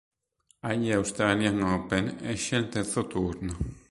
[0.61, 3.55] Agli Australian Open esce al terzo turno.